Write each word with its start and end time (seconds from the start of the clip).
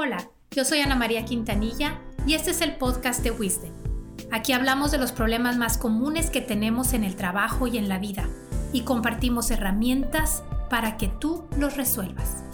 Hola, 0.00 0.30
yo 0.52 0.64
soy 0.64 0.78
Ana 0.78 0.94
María 0.94 1.24
Quintanilla 1.24 1.98
y 2.24 2.34
este 2.34 2.52
es 2.52 2.60
el 2.60 2.76
podcast 2.76 3.20
de 3.24 3.32
Wisdom. 3.32 3.72
Aquí 4.30 4.52
hablamos 4.52 4.92
de 4.92 4.98
los 4.98 5.10
problemas 5.10 5.56
más 5.56 5.76
comunes 5.76 6.30
que 6.30 6.40
tenemos 6.40 6.92
en 6.92 7.02
el 7.02 7.16
trabajo 7.16 7.66
y 7.66 7.78
en 7.78 7.88
la 7.88 7.98
vida 7.98 8.28
y 8.72 8.82
compartimos 8.82 9.50
herramientas 9.50 10.44
para 10.70 10.98
que 10.98 11.08
tú 11.08 11.46
los 11.58 11.76
resuelvas. 11.76 12.44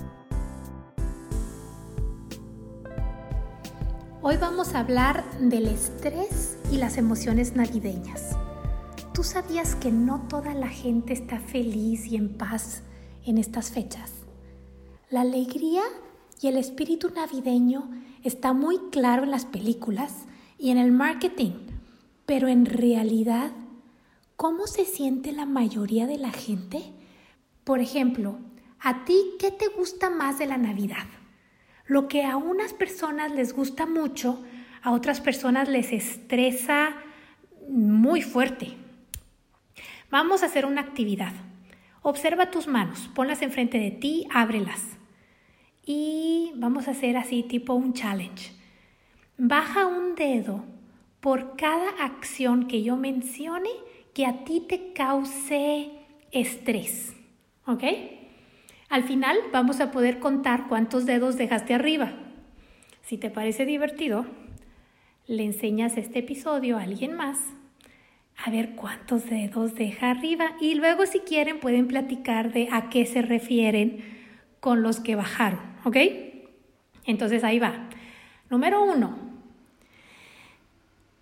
Hoy 4.22 4.38
vamos 4.38 4.74
a 4.74 4.78
hablar 4.78 5.22
del 5.38 5.66
estrés 5.66 6.56
y 6.72 6.78
las 6.78 6.96
emociones 6.96 7.54
navideñas. 7.54 8.38
¿Tú 9.12 9.22
sabías 9.22 9.74
que 9.74 9.92
no 9.92 10.22
toda 10.30 10.54
la 10.54 10.68
gente 10.68 11.12
está 11.12 11.38
feliz 11.38 12.06
y 12.06 12.16
en 12.16 12.38
paz 12.38 12.84
en 13.26 13.36
estas 13.36 13.70
fechas? 13.70 14.12
La 15.10 15.20
alegría 15.20 15.82
y 16.40 16.48
el 16.48 16.56
espíritu 16.56 17.10
navideño 17.10 17.90
está 18.22 18.52
muy 18.52 18.78
claro 18.90 19.24
en 19.24 19.30
las 19.30 19.44
películas 19.44 20.26
y 20.58 20.70
en 20.70 20.78
el 20.78 20.92
marketing, 20.92 21.52
pero 22.26 22.48
en 22.48 22.66
realidad, 22.66 23.52
¿cómo 24.36 24.66
se 24.66 24.84
siente 24.84 25.32
la 25.32 25.46
mayoría 25.46 26.06
de 26.06 26.18
la 26.18 26.30
gente? 26.30 26.82
Por 27.64 27.80
ejemplo, 27.80 28.38
¿a 28.80 29.04
ti 29.04 29.34
qué 29.38 29.50
te 29.50 29.68
gusta 29.68 30.10
más 30.10 30.38
de 30.38 30.46
la 30.46 30.58
Navidad? 30.58 31.06
Lo 31.86 32.08
que 32.08 32.24
a 32.24 32.36
unas 32.36 32.72
personas 32.72 33.32
les 33.32 33.52
gusta 33.52 33.86
mucho, 33.86 34.42
a 34.82 34.92
otras 34.92 35.20
personas 35.20 35.68
les 35.68 35.92
estresa 35.92 36.94
muy 37.68 38.22
fuerte. 38.22 38.76
Vamos 40.10 40.42
a 40.42 40.46
hacer 40.46 40.66
una 40.66 40.80
actividad. 40.80 41.32
Observa 42.02 42.50
tus 42.50 42.68
manos, 42.68 43.10
ponlas 43.14 43.42
enfrente 43.42 43.78
de 43.78 43.90
ti, 43.90 44.26
ábrelas. 44.32 44.80
Y 45.86 46.52
vamos 46.56 46.88
a 46.88 46.92
hacer 46.92 47.16
así 47.16 47.42
tipo 47.42 47.74
un 47.74 47.92
challenge. 47.92 48.52
Baja 49.36 49.86
un 49.86 50.14
dedo 50.14 50.64
por 51.20 51.56
cada 51.56 51.90
acción 52.04 52.66
que 52.66 52.82
yo 52.82 52.96
mencione 52.96 53.70
que 54.14 54.26
a 54.26 54.44
ti 54.44 54.64
te 54.68 54.92
cause 54.92 55.90
estrés. 56.30 57.14
¿Ok? 57.66 57.82
Al 58.88 59.02
final 59.04 59.36
vamos 59.52 59.80
a 59.80 59.90
poder 59.90 60.18
contar 60.18 60.68
cuántos 60.68 61.06
dedos 61.06 61.36
dejaste 61.36 61.74
arriba. 61.74 62.12
Si 63.02 63.18
te 63.18 63.30
parece 63.30 63.66
divertido, 63.66 64.26
le 65.26 65.44
enseñas 65.44 65.96
este 65.96 66.20
episodio 66.20 66.78
a 66.78 66.82
alguien 66.82 67.14
más 67.14 67.38
a 68.36 68.50
ver 68.50 68.74
cuántos 68.74 69.28
dedos 69.28 69.74
deja 69.74 70.10
arriba 70.10 70.56
y 70.60 70.74
luego 70.74 71.06
si 71.06 71.20
quieren 71.20 71.60
pueden 71.60 71.86
platicar 71.86 72.52
de 72.52 72.68
a 72.70 72.88
qué 72.90 73.06
se 73.06 73.22
refieren 73.22 74.04
con 74.60 74.82
los 74.82 75.00
que 75.00 75.14
bajaron, 75.14 75.60
¿ok? 75.84 75.96
Entonces 77.04 77.44
ahí 77.44 77.58
va. 77.58 77.88
Número 78.50 78.82
uno, 78.82 79.16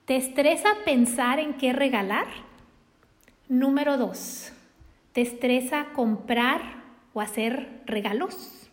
¿te 0.04 0.16
estresa 0.16 0.70
pensar 0.84 1.38
en 1.38 1.54
qué 1.54 1.72
regalar? 1.72 2.26
Número 3.48 3.96
dos, 3.96 4.52
¿te 5.12 5.20
estresa 5.20 5.86
comprar 5.94 6.60
o 7.12 7.20
hacer 7.20 7.82
regalos? 7.86 8.70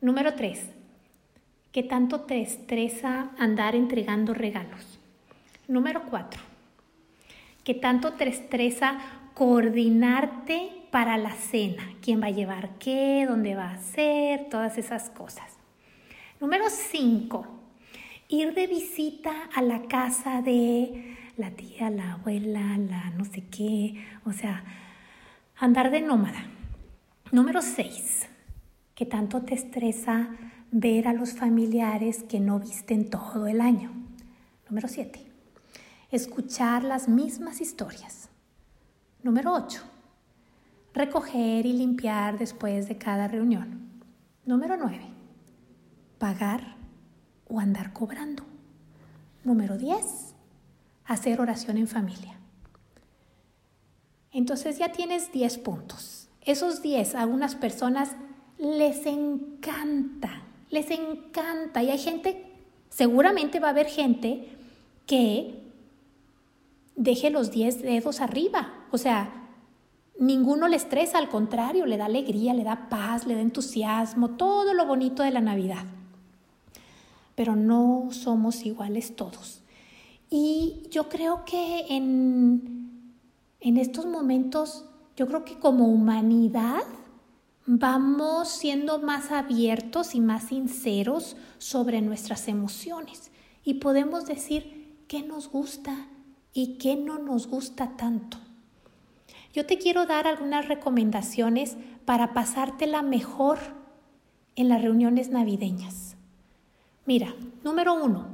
Número 0.00 0.34
tres, 0.34 0.70
¿qué 1.72 1.82
tanto 1.82 2.22
te 2.22 2.40
estresa 2.40 3.30
andar 3.38 3.74
entregando 3.74 4.34
regalos? 4.34 4.98
Número 5.66 6.04
cuatro, 6.08 6.40
¿Qué 7.68 7.74
tanto 7.74 8.14
te 8.14 8.26
estresa 8.26 8.98
coordinarte 9.34 10.77
para 10.90 11.16
la 11.16 11.32
cena? 11.32 11.94
¿Quién 12.00 12.22
va 12.22 12.26
a 12.26 12.30
llevar 12.30 12.78
qué? 12.78 13.26
¿Dónde 13.28 13.54
va 13.54 13.72
a 13.72 13.78
ser? 13.78 14.48
Todas 14.48 14.78
esas 14.78 15.10
cosas. 15.10 15.56
Número 16.40 16.64
5. 16.68 17.46
Ir 18.28 18.54
de 18.54 18.66
visita 18.66 19.32
a 19.54 19.62
la 19.62 19.82
casa 19.82 20.42
de 20.42 21.16
la 21.36 21.50
tía, 21.50 21.90
la 21.90 22.14
abuela, 22.14 22.76
la 22.78 23.10
no 23.10 23.24
sé 23.24 23.44
qué. 23.50 24.04
O 24.24 24.32
sea, 24.32 24.64
andar 25.56 25.90
de 25.90 26.00
nómada. 26.00 26.46
Número 27.32 27.62
6. 27.62 28.28
¿Qué 28.94 29.06
tanto 29.06 29.42
te 29.42 29.54
estresa 29.54 30.30
ver 30.70 31.08
a 31.08 31.12
los 31.12 31.32
familiares 31.32 32.24
que 32.24 32.40
no 32.40 32.58
visten 32.58 33.08
todo 33.10 33.46
el 33.46 33.60
año? 33.60 33.92
Número 34.68 34.88
7 34.88 35.28
escuchar 36.10 36.84
las 36.84 37.08
mismas 37.08 37.60
historias. 37.60 38.28
Número 39.22 39.52
8. 39.52 39.82
Recoger 40.94 41.66
y 41.66 41.72
limpiar 41.72 42.38
después 42.38 42.88
de 42.88 42.98
cada 42.98 43.28
reunión. 43.28 43.88
Número 44.44 44.76
9. 44.76 45.00
Pagar 46.18 46.76
o 47.48 47.60
andar 47.60 47.92
cobrando. 47.92 48.44
Número 49.44 49.76
10. 49.76 50.34
Hacer 51.04 51.40
oración 51.40 51.78
en 51.78 51.88
familia. 51.88 52.38
Entonces 54.32 54.78
ya 54.78 54.92
tienes 54.92 55.32
10 55.32 55.58
puntos. 55.58 56.28
Esos 56.42 56.82
10 56.82 57.14
a 57.14 57.26
unas 57.26 57.54
personas 57.54 58.10
les 58.58 59.06
encanta, 59.06 60.42
les 60.70 60.90
encanta. 60.90 61.82
Y 61.82 61.90
hay 61.90 61.98
gente, 61.98 62.44
seguramente 62.88 63.60
va 63.60 63.68
a 63.68 63.70
haber 63.70 63.86
gente 63.86 64.48
que 65.06 65.62
deje 66.96 67.30
los 67.30 67.50
10 67.50 67.82
dedos 67.82 68.20
arriba. 68.20 68.86
O 68.90 68.98
sea, 68.98 69.47
ninguno 70.18 70.68
le 70.68 70.76
estresa, 70.76 71.18
al 71.18 71.28
contrario, 71.28 71.86
le 71.86 71.96
da 71.96 72.06
alegría, 72.06 72.54
le 72.54 72.64
da 72.64 72.88
paz, 72.88 73.26
le 73.26 73.34
da 73.34 73.40
entusiasmo, 73.40 74.30
todo 74.30 74.74
lo 74.74 74.86
bonito 74.86 75.22
de 75.22 75.30
la 75.30 75.40
Navidad. 75.40 75.84
Pero 77.34 77.56
no 77.56 78.08
somos 78.10 78.64
iguales 78.66 79.16
todos. 79.16 79.62
Y 80.30 80.82
yo 80.90 81.08
creo 81.08 81.44
que 81.44 81.86
en, 81.88 83.14
en 83.60 83.76
estos 83.76 84.06
momentos, 84.06 84.84
yo 85.16 85.26
creo 85.26 85.44
que 85.44 85.58
como 85.58 85.88
humanidad 85.88 86.82
vamos 87.66 88.48
siendo 88.48 88.98
más 88.98 89.30
abiertos 89.30 90.14
y 90.14 90.20
más 90.20 90.48
sinceros 90.48 91.36
sobre 91.58 92.00
nuestras 92.02 92.48
emociones 92.48 93.30
y 93.64 93.74
podemos 93.74 94.26
decir 94.26 95.04
qué 95.06 95.22
nos 95.22 95.50
gusta, 95.50 96.08
y 96.52 96.78
qué 96.78 96.96
no 96.96 97.18
nos 97.18 97.46
gusta 97.46 97.96
tanto. 97.96 98.38
Yo 99.52 99.66
te 99.66 99.78
quiero 99.78 100.06
dar 100.06 100.26
algunas 100.26 100.68
recomendaciones 100.68 101.76
para 102.04 102.34
pasártela 102.34 103.02
mejor 103.02 103.58
en 104.56 104.68
las 104.68 104.82
reuniones 104.82 105.30
navideñas. 105.30 106.16
Mira, 107.06 107.34
número 107.64 107.94
uno, 107.94 108.28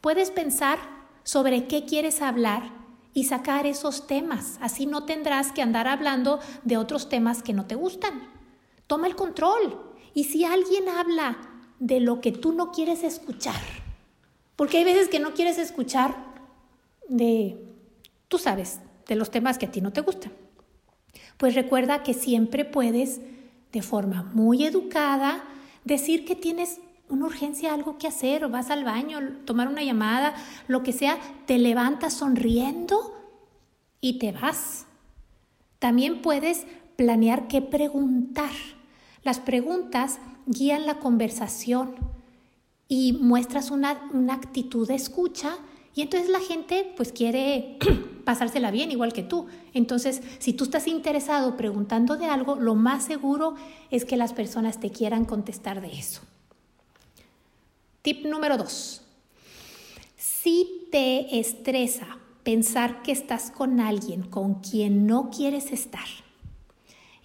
puedes 0.00 0.30
pensar 0.30 0.78
sobre 1.22 1.66
qué 1.66 1.84
quieres 1.84 2.22
hablar 2.22 2.70
y 3.14 3.24
sacar 3.24 3.66
esos 3.66 4.06
temas. 4.06 4.58
Así 4.60 4.86
no 4.86 5.04
tendrás 5.04 5.52
que 5.52 5.62
andar 5.62 5.86
hablando 5.86 6.40
de 6.64 6.76
otros 6.76 7.08
temas 7.08 7.42
que 7.42 7.52
no 7.52 7.66
te 7.66 7.74
gustan. 7.74 8.28
Toma 8.86 9.06
el 9.06 9.14
control. 9.14 9.78
Y 10.14 10.24
si 10.24 10.44
alguien 10.44 10.88
habla 10.88 11.38
de 11.78 12.00
lo 12.00 12.20
que 12.20 12.32
tú 12.32 12.52
no 12.52 12.72
quieres 12.72 13.04
escuchar, 13.04 13.60
porque 14.56 14.78
hay 14.78 14.84
veces 14.84 15.08
que 15.08 15.20
no 15.20 15.34
quieres 15.34 15.58
escuchar 15.58 16.16
de, 17.08 17.56
tú 18.26 18.38
sabes, 18.38 18.80
de 19.06 19.14
los 19.14 19.30
temas 19.30 19.58
que 19.58 19.66
a 19.66 19.70
ti 19.70 19.80
no 19.80 19.92
te 19.92 20.00
gustan. 20.00 20.32
Pues 21.38 21.54
recuerda 21.54 22.02
que 22.02 22.14
siempre 22.14 22.64
puedes, 22.64 23.20
de 23.72 23.82
forma 23.82 24.24
muy 24.34 24.64
educada, 24.64 25.44
decir 25.84 26.24
que 26.24 26.34
tienes 26.34 26.80
una 27.08 27.26
urgencia, 27.26 27.72
algo 27.72 27.96
que 27.96 28.08
hacer, 28.08 28.44
o 28.44 28.50
vas 28.50 28.70
al 28.70 28.84
baño, 28.84 29.20
tomar 29.44 29.68
una 29.68 29.82
llamada, 29.82 30.34
lo 30.66 30.82
que 30.82 30.92
sea, 30.92 31.16
te 31.46 31.58
levantas 31.58 32.14
sonriendo 32.14 33.14
y 34.00 34.18
te 34.18 34.32
vas. 34.32 34.86
También 35.78 36.22
puedes 36.22 36.66
planear 36.96 37.46
qué 37.48 37.62
preguntar. 37.62 38.50
Las 39.22 39.38
preguntas 39.38 40.18
guían 40.46 40.86
la 40.86 40.98
conversación 40.98 41.94
y 42.88 43.12
muestras 43.12 43.70
una, 43.70 44.10
una 44.12 44.34
actitud 44.34 44.88
de 44.88 44.96
escucha 44.96 45.56
y 45.98 46.02
entonces 46.02 46.30
la 46.30 46.38
gente 46.38 46.92
pues 46.96 47.10
quiere 47.10 47.76
pasársela 48.24 48.70
bien 48.70 48.92
igual 48.92 49.12
que 49.12 49.24
tú. 49.24 49.48
Entonces, 49.74 50.22
si 50.38 50.52
tú 50.52 50.62
estás 50.62 50.86
interesado 50.86 51.56
preguntando 51.56 52.16
de 52.16 52.26
algo, 52.26 52.54
lo 52.54 52.76
más 52.76 53.04
seguro 53.04 53.56
es 53.90 54.04
que 54.04 54.16
las 54.16 54.32
personas 54.32 54.78
te 54.78 54.90
quieran 54.92 55.24
contestar 55.24 55.80
de 55.80 55.88
eso. 55.88 56.20
Tip 58.02 58.24
número 58.26 58.56
dos. 58.56 59.02
Si 60.16 60.86
te 60.92 61.40
estresa 61.40 62.18
pensar 62.44 63.02
que 63.02 63.10
estás 63.10 63.50
con 63.50 63.80
alguien 63.80 64.22
con 64.22 64.60
quien 64.60 65.04
no 65.04 65.30
quieres 65.30 65.72
estar, 65.72 66.06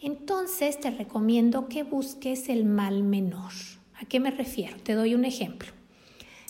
entonces 0.01 0.79
te 0.79 0.89
recomiendo 0.89 1.67
que 1.67 1.83
busques 1.83 2.49
el 2.49 2.65
mal 2.65 3.03
menor. 3.03 3.51
¿A 4.01 4.05
qué 4.05 4.19
me 4.19 4.31
refiero? 4.31 4.77
Te 4.81 4.93
doy 4.93 5.13
un 5.13 5.25
ejemplo. 5.25 5.71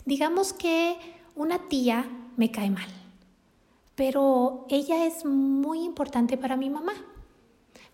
Digamos 0.06 0.54
que 0.54 0.96
una 1.36 1.60
tía 1.60 2.06
me 2.38 2.52
cae 2.52 2.70
mal, 2.70 2.90
pero 3.96 4.66
ella 4.70 5.06
es 5.06 5.26
muy 5.26 5.84
importante 5.84 6.38
para 6.38 6.58
mi 6.58 6.70
mamá. 6.70 6.94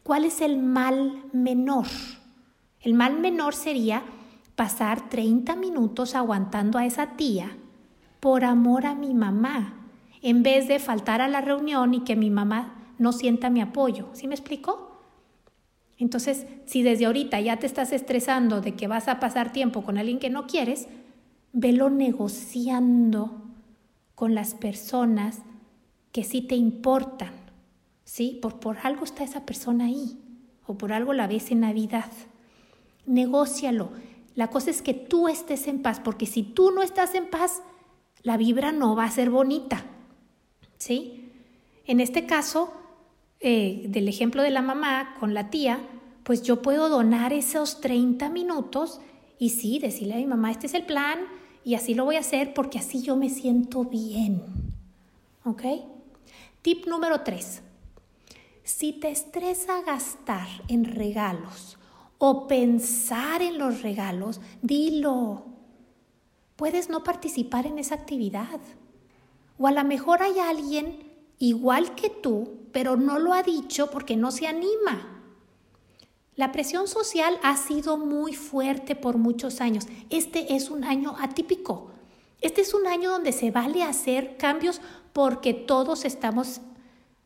¿Cuál 0.04 0.26
es 0.26 0.42
el 0.42 0.58
mal 0.58 1.24
menor? 1.34 1.86
El 2.82 2.94
mal 2.94 3.20
menor 3.20 3.54
sería 3.54 4.04
pasar 4.56 5.10
30 5.10 5.56
minutos 5.56 6.16
aguantando 6.16 6.78
a 6.78 6.86
esa 6.86 7.16
tía 7.16 7.56
por 8.20 8.44
amor 8.44 8.86
a 8.86 8.96
mi 8.96 9.14
mamá, 9.14 9.88
en 10.22 10.44
vez 10.44 10.68
de 10.68 10.80
faltar 10.80 11.22
a 11.22 11.28
la 11.28 11.42
reunión 11.42 11.94
y 11.94 12.02
que 12.02 12.16
mi 12.16 12.30
mamá 12.30 12.94
no 12.98 13.14
sienta 13.14 13.50
mi 13.50 13.62
apoyo. 13.62 14.10
¿Sí 14.14 14.28
me 14.28 14.36
explico? 14.36 14.90
Entonces, 15.98 16.46
si 16.66 16.82
desde 16.82 17.06
ahorita 17.06 17.40
ya 17.40 17.58
te 17.58 17.66
estás 17.66 17.92
estresando 17.92 18.62
de 18.62 18.74
que 18.76 18.88
vas 18.88 19.08
a 19.08 19.20
pasar 19.20 19.52
tiempo 19.52 19.84
con 19.84 19.98
alguien 19.98 20.20
que 20.20 20.30
no 20.30 20.48
quieres, 20.48 20.88
velo 21.54 21.90
negociando 21.90 23.42
con 24.16 24.36
las 24.36 24.54
personas 24.54 25.40
que 26.12 26.24
sí 26.24 26.42
te 26.42 26.56
importan, 26.56 27.32
¿sí? 28.04 28.40
Por, 28.42 28.60
por 28.60 28.78
algo 28.80 29.04
está 29.04 29.24
esa 29.24 29.46
persona 29.46 29.86
ahí, 29.86 30.20
o 30.66 30.78
por 30.78 30.94
algo 30.94 31.14
la 31.14 31.28
ves 31.28 31.52
en 31.52 31.62
Navidad. 31.62 32.12
Negócialo. 33.06 33.90
La 34.36 34.50
cosa 34.50 34.72
es 34.72 34.82
que 34.82 34.94
tú 34.94 35.28
estés 35.28 35.68
en 35.68 35.82
paz, 35.82 36.00
porque 36.00 36.26
si 36.26 36.44
tú 36.44 36.72
no 36.72 36.82
estás 36.82 37.16
en 37.16 37.30
paz, 37.30 37.62
la 38.24 38.38
vibra 38.38 38.72
no 38.72 38.96
va 38.96 39.06
a 39.06 39.12
ser 39.12 39.30
bonita, 39.30 39.86
¿sí? 40.78 41.32
En 41.86 42.00
este 42.00 42.26
caso, 42.26 42.72
eh, 43.40 43.86
del 43.88 44.08
ejemplo 44.08 44.44
de 44.44 44.52
la 44.52 44.62
mamá 44.62 45.16
con 45.20 45.34
la 45.34 45.50
tía, 45.50 45.80
pues 46.24 46.44
yo 46.44 46.62
puedo 46.62 46.90
donar 46.90 47.34
esos 47.34 47.82
30 47.82 48.30
minutos 48.30 49.00
y 49.40 49.50
sí, 49.50 49.80
decirle 49.80 50.16
a 50.16 50.18
mi 50.18 50.26
mamá, 50.26 50.52
este 50.52 50.68
es 50.68 50.74
el 50.74 50.86
plan 50.86 51.20
y 51.64 51.76
así 51.76 51.94
lo 51.94 52.04
voy 52.04 52.18
a 52.18 52.20
hacer 52.20 52.54
porque 52.54 52.78
así 52.78 53.02
yo 53.02 53.16
me 53.16 53.30
siento 53.30 53.86
bien. 53.86 54.44
¿Ok? 55.46 55.64
Tip 56.62 56.86
número 56.88 57.22
3. 57.22 57.62
Si 58.64 58.92
te 58.94 59.10
estresa 59.10 59.82
gastar 59.82 60.48
en 60.68 60.84
regalos 60.84 61.78
o 62.18 62.48
pensar 62.48 63.42
en 63.42 63.58
los 63.58 63.82
regalos, 63.82 64.42
dilo. 64.62 65.46
Puedes 66.58 66.90
no 66.90 67.06
participar 67.06 67.66
en 67.66 67.80
esa 67.80 67.96
actividad. 67.96 68.60
O 69.58 69.68
a 69.68 69.72
lo 69.72 69.84
mejor 69.86 70.22
hay 70.22 70.38
alguien 70.40 71.00
igual 71.40 71.96
que 71.96 72.10
tú, 72.10 72.60
pero 72.74 72.98
no 72.98 73.20
lo 73.20 73.34
ha 73.34 73.42
dicho 73.42 73.90
porque 73.90 74.18
no 74.18 74.32
se 74.32 74.48
anima. 74.48 75.19
La 76.40 76.54
presión 76.54 76.88
social 76.88 77.38
ha 77.44 77.58
sido 77.58 77.98
muy 77.98 78.32
fuerte 78.32 78.96
por 78.96 79.18
muchos 79.18 79.60
años. 79.60 79.88
Este 80.10 80.56
es 80.56 80.70
un 80.70 80.86
año 80.86 81.18
atípico. 81.20 81.92
Este 82.40 82.62
es 82.62 82.74
un 82.74 82.88
año 82.88 83.10
donde 83.10 83.34
se 83.34 83.52
vale 83.52 83.84
hacer 83.84 84.38
cambios 84.38 84.80
porque 85.12 85.54
todos 85.54 86.06
estamos 86.06 86.62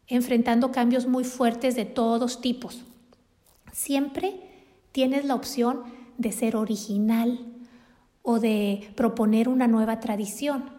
enfrentando 0.08 0.72
cambios 0.72 1.06
muy 1.06 1.26
fuertes 1.26 1.76
de 1.76 1.86
todos 1.86 2.42
tipos. 2.42 2.86
Siempre 3.72 4.50
tienes 4.92 5.26
la 5.26 5.36
opción 5.36 5.84
de 6.18 6.32
ser 6.32 6.56
original 6.56 7.38
o 8.24 8.40
de 8.40 8.92
proponer 8.96 9.48
una 9.48 9.68
nueva 9.68 10.00
tradición. 10.00 10.72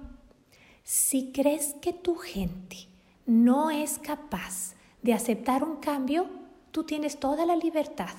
Si 0.82 1.30
crees 1.30 1.76
que 1.80 1.92
tu 1.92 2.16
gente 2.16 2.88
no 3.26 3.70
es 3.70 4.00
capaz 4.00 4.74
de 5.02 5.14
aceptar 5.14 5.62
un 5.62 5.76
cambio, 5.76 6.42
tú 6.74 6.82
tienes 6.82 7.20
toda 7.20 7.46
la 7.46 7.54
libertad 7.54 8.10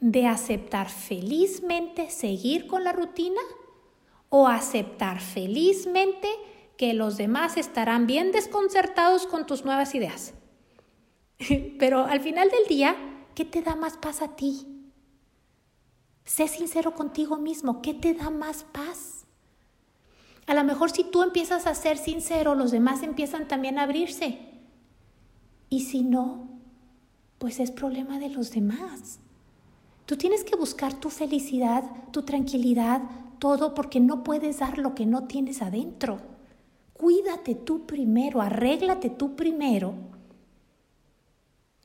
de 0.00 0.26
aceptar 0.26 0.88
felizmente 0.88 2.08
seguir 2.08 2.66
con 2.66 2.82
la 2.82 2.92
rutina 2.92 3.42
o 4.30 4.48
aceptar 4.48 5.20
felizmente 5.20 6.26
que 6.78 6.94
los 6.94 7.18
demás 7.18 7.58
estarán 7.58 8.06
bien 8.06 8.32
desconcertados 8.32 9.26
con 9.26 9.44
tus 9.44 9.66
nuevas 9.66 9.94
ideas. 9.94 10.32
Pero 11.78 12.06
al 12.06 12.22
final 12.22 12.48
del 12.48 12.66
día, 12.68 12.96
¿qué 13.34 13.44
te 13.44 13.60
da 13.60 13.76
más 13.76 13.98
paz 13.98 14.22
a 14.22 14.34
ti? 14.34 14.66
Sé 16.24 16.48
sincero 16.48 16.94
contigo 16.94 17.36
mismo, 17.36 17.82
¿qué 17.82 17.92
te 17.92 18.14
da 18.14 18.30
más 18.30 18.64
paz? 18.64 19.26
A 20.46 20.54
lo 20.54 20.64
mejor 20.64 20.90
si 20.90 21.04
tú 21.04 21.22
empiezas 21.22 21.66
a 21.66 21.74
ser 21.74 21.98
sincero, 21.98 22.54
los 22.54 22.70
demás 22.70 23.02
empiezan 23.02 23.46
también 23.46 23.78
a 23.78 23.82
abrirse. 23.82 24.38
Y 25.68 25.80
si 25.80 26.02
no, 26.02 26.49
pues 27.40 27.58
es 27.58 27.70
problema 27.70 28.18
de 28.18 28.28
los 28.28 28.50
demás. 28.50 29.18
Tú 30.04 30.18
tienes 30.18 30.44
que 30.44 30.56
buscar 30.56 30.92
tu 30.92 31.08
felicidad, 31.08 31.84
tu 32.12 32.20
tranquilidad, 32.20 33.00
todo 33.38 33.72
porque 33.72 33.98
no 33.98 34.22
puedes 34.22 34.58
dar 34.58 34.76
lo 34.76 34.94
que 34.94 35.06
no 35.06 35.24
tienes 35.24 35.62
adentro. 35.62 36.20
Cuídate 36.92 37.54
tú 37.54 37.86
primero, 37.86 38.42
arréglate 38.42 39.08
tú 39.08 39.36
primero. 39.36 39.94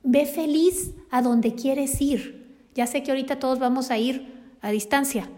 Ve 0.03 0.25
feliz 0.25 0.93
a 1.09 1.21
donde 1.21 1.55
quieres 1.55 2.01
ir. 2.01 2.67
Ya 2.75 2.85
sé 2.85 3.01
que 3.01 3.11
ahorita 3.11 3.39
todos 3.39 3.57
vamos 3.57 3.91
a 3.91 3.97
ir 3.97 4.57
a 4.59 4.71
distancia, 4.71 5.29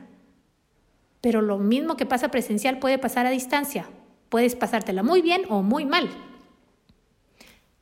pero 1.21 1.43
lo 1.43 1.59
mismo 1.59 1.95
que 1.95 2.07
pasa 2.07 2.31
presencial 2.31 2.79
puede 2.79 2.97
pasar 2.97 3.27
a 3.27 3.29
distancia. 3.29 3.87
Puedes 4.29 4.55
pasártela 4.55 5.03
muy 5.03 5.21
bien 5.21 5.43
o 5.49 5.61
muy 5.61 5.85
mal. 5.85 6.09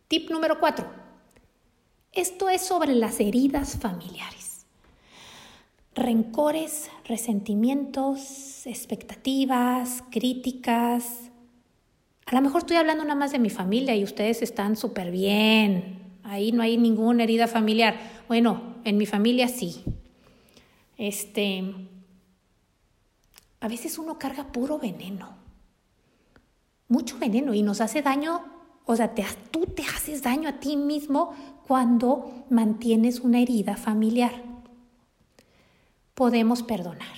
Tip 0.10 0.30
número 0.30 0.60
cuatro. 0.60 1.05
Esto 2.16 2.48
es 2.48 2.62
sobre 2.62 2.96
las 2.96 3.20
heridas 3.20 3.78
familiares. 3.78 4.66
Rencores, 5.96 6.90
resentimientos, 7.04 8.66
expectativas, 8.66 10.02
críticas. 10.12 11.30
A 12.26 12.36
lo 12.36 12.42
mejor 12.42 12.62
estoy 12.62 12.78
hablando 12.78 13.04
nada 13.04 13.20
más 13.20 13.34
de 13.34 13.40
mi 13.40 13.50
familia 13.50 13.98
y 13.98 14.06
ustedes 14.06 14.42
están 14.42 14.78
súper 14.78 15.12
bien. 15.12 16.20
Ahí 16.24 16.54
no 16.54 16.64
hay 16.64 16.78
ninguna 16.78 17.24
herida 17.24 17.48
familiar. 17.48 17.98
Bueno, 18.30 18.76
en 18.86 18.96
mi 18.98 19.06
familia 19.06 19.50
sí. 19.50 19.84
Este, 20.98 21.66
a 23.60 23.68
veces 23.68 23.98
uno 24.00 24.18
carga 24.18 24.54
puro 24.54 24.80
veneno, 24.80 25.36
mucho 26.88 27.20
veneno 27.20 27.54
y 27.54 27.62
nos 27.62 27.82
hace 27.82 28.02
daño 28.02 28.55
o 28.86 28.96
sea, 28.96 29.14
tú 29.52 29.66
te 29.66 29.84
haces 29.84 30.22
daño 30.22 30.48
a 30.48 30.60
ti 30.60 30.78
mismo 30.78 31.34
cuando 31.68 32.46
mantienes 32.50 33.20
una 33.20 33.40
herida 33.40 33.76
familiar. 33.78 34.44
Podemos 36.14 36.64
perdonar. 36.64 37.16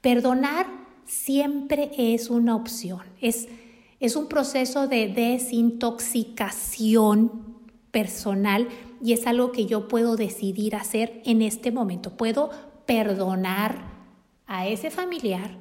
Perdonar 0.00 0.66
siempre 1.04 1.90
es 1.96 2.30
una 2.30 2.54
opción. 2.54 3.00
Es, 3.20 3.48
es 3.98 4.14
un 4.14 4.28
proceso 4.28 4.86
de 4.86 5.08
desintoxicación 5.08 7.58
personal 7.90 8.68
y 9.02 9.12
es 9.12 9.26
algo 9.26 9.50
que 9.50 9.66
yo 9.66 9.88
puedo 9.88 10.14
decidir 10.16 10.76
hacer 10.76 11.20
en 11.24 11.42
este 11.42 11.72
momento. 11.72 12.16
Puedo 12.16 12.50
perdonar 12.86 13.98
a 14.46 14.68
ese 14.68 14.90
familiar 14.90 15.58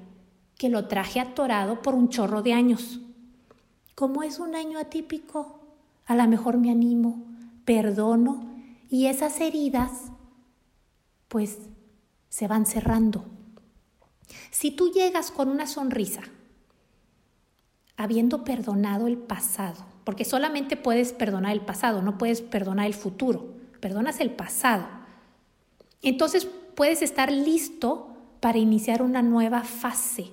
que 0.58 0.70
lo 0.70 0.88
traje 0.88 1.20
atorado 1.20 1.82
por 1.82 1.96
un 1.96 2.10
chorro 2.10 2.44
de 2.44 2.54
años. 2.54 3.00
Como 3.98 4.22
es 4.22 4.38
un 4.38 4.54
año 4.54 4.78
atípico, 4.78 5.60
a 6.06 6.16
lo 6.16 6.28
mejor 6.28 6.60
me 6.60 6.70
animo, 6.70 7.26
perdono 7.66 8.48
y 8.92 9.08
esas 9.08 9.42
heridas 9.42 9.90
pues 11.28 11.58
se 12.30 12.48
van 12.48 12.68
cerrando. 12.68 13.26
Si 14.52 14.70
tú 14.70 14.92
llegas 14.92 15.32
con 15.32 15.50
una 15.50 15.66
sonrisa, 15.66 16.22
habiendo 17.96 18.44
perdonado 18.44 19.08
el 19.08 19.18
pasado, 19.18 19.84
porque 20.04 20.26
solamente 20.26 20.78
puedes 20.78 21.12
perdonar 21.12 21.54
el 21.54 21.62
pasado, 21.62 22.04
no 22.04 22.20
puedes 22.20 22.42
perdonar 22.42 22.86
el 22.86 22.94
futuro, 22.94 23.56
perdonas 23.80 24.20
el 24.20 24.30
pasado. 24.30 24.86
Entonces 26.04 26.48
puedes 26.76 27.02
estar 27.02 27.32
listo 27.32 28.10
para 28.42 28.60
iniciar 28.60 29.02
una 29.02 29.24
nueva 29.24 29.64
fase, 29.64 30.28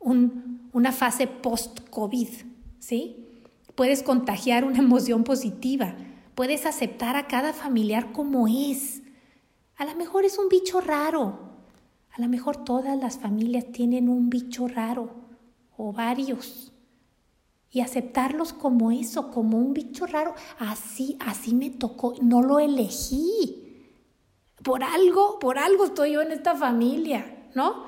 una 0.00 0.92
fase 0.92 1.26
post-COVID. 1.26 2.55
¿Sí? 2.86 3.16
Puedes 3.74 4.04
contagiar 4.04 4.64
una 4.64 4.78
emoción 4.86 5.24
positiva, 5.24 5.96
puedes 6.34 6.66
aceptar 6.66 7.16
a 7.16 7.26
cada 7.26 7.52
familiar 7.52 8.12
como 8.12 8.46
es. 8.46 9.02
A 9.76 9.84
lo 9.84 9.94
mejor 9.96 10.24
es 10.24 10.38
un 10.38 10.48
bicho 10.48 10.80
raro, 10.80 11.38
a 12.12 12.20
lo 12.20 12.28
mejor 12.28 12.64
todas 12.64 12.96
las 12.96 13.18
familias 13.18 13.66
tienen 13.72 14.08
un 14.08 14.30
bicho 14.30 14.68
raro 14.68 15.10
o 15.76 15.92
varios. 15.92 16.72
Y 17.70 17.80
aceptarlos 17.80 18.52
como 18.54 18.90
eso, 18.90 19.30
como 19.32 19.58
un 19.58 19.74
bicho 19.74 20.06
raro, 20.06 20.34
así, 20.58 21.18
así 21.20 21.54
me 21.54 21.68
tocó, 21.68 22.14
no 22.22 22.40
lo 22.40 22.58
elegí. 22.58 23.90
Por 24.62 24.82
algo, 24.82 25.38
por 25.40 25.58
algo 25.58 25.84
estoy 25.84 26.12
yo 26.12 26.22
en 26.22 26.32
esta 26.32 26.54
familia, 26.54 27.48
¿no? 27.54 27.84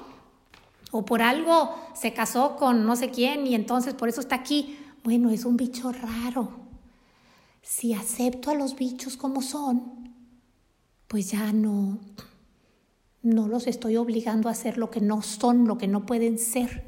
O 0.91 1.05
por 1.05 1.23
algo 1.23 1.75
se 1.95 2.13
casó 2.13 2.57
con 2.57 2.85
no 2.85 2.97
sé 2.97 3.11
quién 3.11 3.47
y 3.47 3.55
entonces 3.55 3.95
por 3.95 4.09
eso 4.09 4.21
está 4.21 4.35
aquí 4.35 4.78
bueno, 5.05 5.31
es 5.31 5.45
un 5.45 5.57
bicho 5.57 5.93
raro. 5.93 6.51
Si 7.63 7.95
acepto 7.95 8.51
a 8.51 8.55
los 8.55 8.77
bichos 8.77 9.17
como 9.17 9.43
son, 9.43 10.15
pues 11.07 11.31
ya 11.31 11.53
no, 11.53 11.99
no 13.23 13.49
los 13.49 13.67
estoy 13.67 13.97
obligando 13.97 14.49
a 14.49 14.53
hacer 14.53 14.79
lo 14.79 14.91
que 14.91 15.01
no 15.01 15.23
son, 15.23 15.67
lo 15.67 15.79
que 15.79 15.89
no 15.89 16.07
pueden 16.07 16.39
ser. 16.39 16.85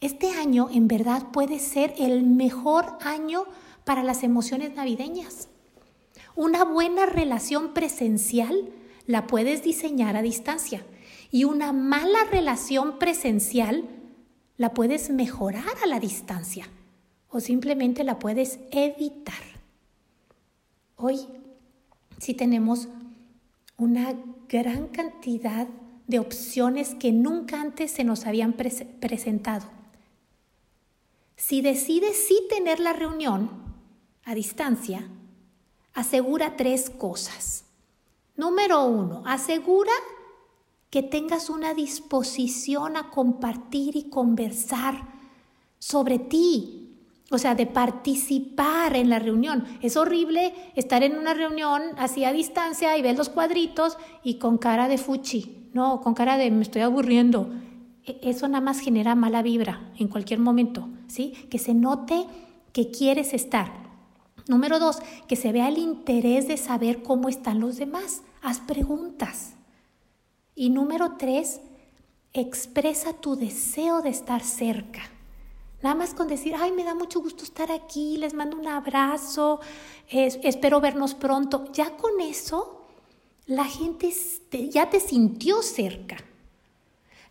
Este 0.00 0.30
año 0.30 0.68
en 0.72 0.88
verdad 0.88 1.30
puede 1.32 1.58
ser 1.58 1.94
el 1.98 2.24
mejor 2.24 2.98
año 3.02 3.44
para 3.84 4.02
las 4.02 4.22
emociones 4.22 4.74
navideñas. 4.74 5.48
Una 6.36 6.64
buena 6.64 7.06
relación 7.06 7.74
presencial 7.74 8.70
la 9.06 9.26
puedes 9.26 9.62
diseñar 9.62 10.16
a 10.16 10.22
distancia 10.22 10.84
Y 11.32 11.44
una 11.44 11.72
mala 11.72 12.24
relación 12.30 12.98
presencial 12.98 13.88
la 14.56 14.72
puedes 14.72 15.10
mejorar 15.10 15.76
a 15.82 15.86
la 15.86 16.00
distancia 16.00 16.68
o 17.30 17.40
simplemente 17.40 18.04
la 18.04 18.18
puedes 18.18 18.58
evitar. 18.70 19.42
Hoy 20.96 21.26
sí 22.18 22.34
tenemos 22.34 22.88
una 23.76 24.14
gran 24.48 24.88
cantidad 24.88 25.68
de 26.06 26.18
opciones 26.18 26.94
que 26.94 27.12
nunca 27.12 27.60
antes 27.60 27.92
se 27.92 28.04
nos 28.04 28.26
habían 28.26 28.52
presentado. 28.54 29.66
Si 31.36 31.62
decides 31.62 32.16
sí 32.16 32.38
tener 32.50 32.80
la 32.80 32.92
reunión 32.92 33.48
a 34.24 34.34
distancia, 34.34 35.08
asegura 35.94 36.56
tres 36.56 36.90
cosas. 36.90 37.64
Número 38.36 38.84
uno, 38.84 39.22
asegura 39.24 39.92
que 40.90 41.02
tengas 41.02 41.48
una 41.48 41.72
disposición 41.74 42.96
a 42.96 43.10
compartir 43.10 43.96
y 43.96 44.10
conversar 44.10 45.08
sobre 45.78 46.18
ti, 46.18 46.79
o 47.30 47.38
sea, 47.38 47.54
de 47.54 47.66
participar 47.66 48.96
en 48.96 49.08
la 49.08 49.20
reunión. 49.20 49.64
Es 49.80 49.96
horrible 49.96 50.52
estar 50.74 51.04
en 51.04 51.16
una 51.16 51.32
reunión 51.32 51.80
así 51.96 52.24
a 52.24 52.32
distancia 52.32 52.98
y 52.98 53.02
ver 53.02 53.16
los 53.16 53.28
cuadritos 53.28 53.96
y 54.24 54.34
con 54.34 54.58
cara 54.58 54.88
de 54.88 54.98
fuchi, 54.98 55.68
no, 55.72 56.00
con 56.00 56.14
cara 56.14 56.36
de 56.36 56.50
me 56.50 56.62
estoy 56.62 56.82
aburriendo. 56.82 57.48
E, 58.04 58.18
eso 58.22 58.48
nada 58.48 58.60
más 58.60 58.80
genera 58.80 59.14
mala 59.14 59.42
vibra 59.42 59.92
en 59.96 60.08
cualquier 60.08 60.40
momento, 60.40 60.88
¿sí? 61.06 61.32
Que 61.50 61.58
se 61.58 61.72
note 61.72 62.26
que 62.72 62.90
quieres 62.90 63.32
estar. 63.32 63.72
Número 64.48 64.80
dos, 64.80 64.98
que 65.28 65.36
se 65.36 65.52
vea 65.52 65.68
el 65.68 65.78
interés 65.78 66.48
de 66.48 66.56
saber 66.56 67.04
cómo 67.04 67.28
están 67.28 67.60
los 67.60 67.76
demás. 67.76 68.22
Haz 68.42 68.58
preguntas. 68.58 69.54
Y 70.56 70.70
número 70.70 71.12
tres, 71.16 71.60
expresa 72.32 73.12
tu 73.12 73.36
deseo 73.36 74.02
de 74.02 74.08
estar 74.08 74.42
cerca. 74.42 75.02
Nada 75.82 75.94
más 75.94 76.12
con 76.12 76.28
decir, 76.28 76.54
ay, 76.56 76.72
me 76.72 76.84
da 76.84 76.94
mucho 76.94 77.20
gusto 77.20 77.44
estar 77.44 77.72
aquí, 77.72 78.18
les 78.18 78.34
mando 78.34 78.58
un 78.58 78.68
abrazo, 78.68 79.60
espero 80.08 80.80
vernos 80.80 81.14
pronto. 81.14 81.72
Ya 81.72 81.96
con 81.96 82.20
eso, 82.20 82.86
la 83.46 83.64
gente 83.64 84.12
ya 84.68 84.90
te 84.90 85.00
sintió 85.00 85.62
cerca. 85.62 86.18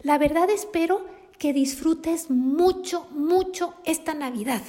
La 0.01 0.17
verdad 0.17 0.49
espero 0.49 1.05
que 1.37 1.53
disfrutes 1.53 2.29
mucho, 2.29 3.07
mucho 3.11 3.75
esta 3.85 4.13
Navidad. 4.13 4.61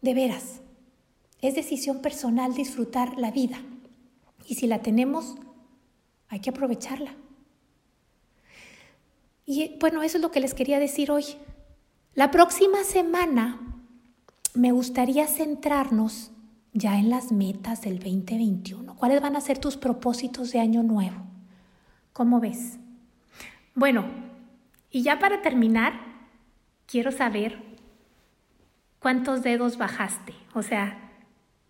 De 0.00 0.14
veras, 0.14 0.60
es 1.40 1.54
decisión 1.54 2.00
personal 2.00 2.54
disfrutar 2.54 3.18
la 3.18 3.30
vida. 3.30 3.58
Y 4.46 4.54
si 4.54 4.66
la 4.66 4.82
tenemos, 4.82 5.34
hay 6.28 6.40
que 6.40 6.50
aprovecharla. 6.50 7.14
Y 9.46 9.76
bueno, 9.78 10.02
eso 10.02 10.18
es 10.18 10.22
lo 10.22 10.30
que 10.30 10.40
les 10.40 10.54
quería 10.54 10.78
decir 10.78 11.10
hoy. 11.10 11.24
La 12.14 12.30
próxima 12.30 12.84
semana 12.84 13.60
me 14.54 14.72
gustaría 14.72 15.26
centrarnos 15.26 16.30
ya 16.72 16.98
en 16.98 17.10
las 17.10 17.32
metas 17.32 17.82
del 17.82 17.98
2021. 17.98 18.96
¿Cuáles 18.96 19.20
van 19.20 19.36
a 19.36 19.40
ser 19.40 19.58
tus 19.58 19.76
propósitos 19.76 20.52
de 20.52 20.60
año 20.60 20.82
nuevo? 20.82 21.16
¿Cómo 22.12 22.40
ves? 22.40 22.78
Bueno, 23.74 24.04
y 24.90 25.02
ya 25.02 25.18
para 25.18 25.42
terminar, 25.42 25.94
quiero 26.86 27.10
saber 27.10 27.58
cuántos 29.00 29.42
dedos 29.42 29.76
bajaste. 29.76 30.34
O 30.54 30.62
sea, 30.62 31.12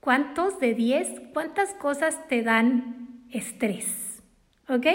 cuántos 0.01 0.61
de 0.61 0.75
10, 0.75 1.23
cuántas 1.33 1.75
cosas 1.75 2.29
te 2.29 2.43
dan 2.43 3.25
estrés. 3.31 4.23
¿Ok? 4.69 4.87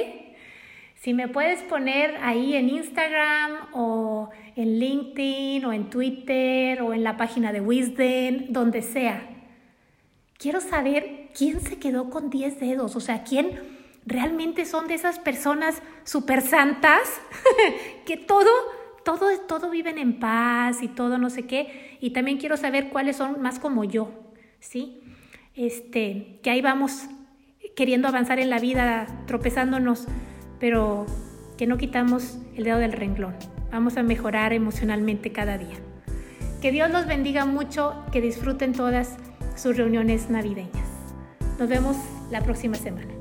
Si 1.01 1.13
me 1.13 1.29
puedes 1.29 1.61
poner 1.61 2.17
ahí 2.21 2.55
en 2.55 2.67
Instagram 2.67 3.69
o 3.71 4.31
en 4.57 4.79
LinkedIn 4.79 5.63
o 5.63 5.71
en 5.71 5.89
Twitter 5.89 6.81
o 6.81 6.93
en 6.93 7.05
la 7.05 7.15
página 7.15 7.53
de 7.53 7.61
Wisdom, 7.61 8.51
donde 8.51 8.81
sea. 8.81 9.25
Quiero 10.37 10.59
saber 10.59 11.29
quién 11.33 11.61
se 11.61 11.79
quedó 11.79 12.09
con 12.09 12.29
10 12.29 12.59
dedos, 12.59 12.97
o 12.97 12.99
sea, 12.99 13.23
quién 13.23 13.61
realmente 14.05 14.65
son 14.65 14.89
de 14.89 14.95
esas 14.95 15.19
personas 15.19 15.81
súper 16.03 16.41
santas 16.41 17.21
que 18.05 18.17
todo, 18.17 18.49
todo, 19.05 19.29
todo 19.47 19.69
viven 19.69 19.97
en 19.99 20.19
paz 20.19 20.83
y 20.83 20.89
todo 20.89 21.17
no 21.17 21.29
sé 21.29 21.47
qué. 21.47 21.97
Y 22.01 22.09
también 22.09 22.39
quiero 22.39 22.57
saber 22.57 22.89
cuáles 22.89 23.15
son 23.15 23.41
más 23.41 23.57
como 23.57 23.85
yo, 23.85 24.11
¿sí? 24.59 25.01
Este, 25.55 26.41
que 26.43 26.49
ahí 26.49 26.61
vamos 26.61 27.05
queriendo 27.73 28.09
avanzar 28.09 28.39
en 28.39 28.49
la 28.49 28.59
vida, 28.59 29.07
tropezándonos 29.27 30.05
pero 30.59 31.05
que 31.57 31.67
no 31.67 31.77
quitamos 31.77 32.37
el 32.55 32.63
dedo 32.63 32.77
del 32.77 32.93
renglón. 32.93 33.35
Vamos 33.71 33.97
a 33.97 34.03
mejorar 34.03 34.53
emocionalmente 34.53 35.31
cada 35.31 35.57
día. 35.57 35.77
Que 36.61 36.71
Dios 36.71 36.89
los 36.89 37.05
bendiga 37.05 37.45
mucho, 37.45 38.03
que 38.11 38.21
disfruten 38.21 38.73
todas 38.73 39.17
sus 39.55 39.77
reuniones 39.77 40.29
navideñas. 40.29 40.87
Nos 41.57 41.69
vemos 41.69 41.97
la 42.31 42.41
próxima 42.41 42.75
semana. 42.75 43.18